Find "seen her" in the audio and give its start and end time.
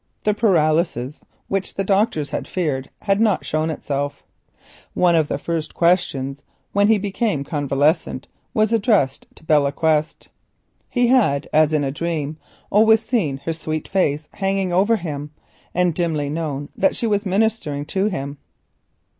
13.03-13.53